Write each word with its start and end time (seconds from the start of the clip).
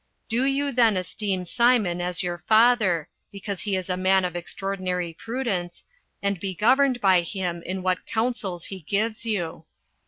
Do 0.29 0.45
you 0.45 0.71
then 0.71 0.97
esteem 0.97 1.45
Simon 1.45 2.01
as 2.01 2.23
your 2.23 2.39
father, 2.47 3.07
because 3.31 3.61
he 3.61 3.75
is 3.75 3.87
a 3.87 3.95
man 3.95 4.25
of 4.25 4.35
extraordinary 4.35 5.13
prudence, 5.13 5.83
and 6.23 6.39
be 6.39 6.55
governed 6.55 6.99
by 6.99 7.21
him 7.21 7.61
in 7.61 7.83
what 7.83 8.07
counsels 8.07 8.69
be 8.69 8.81
gives 8.81 9.27
you. 9.27 9.65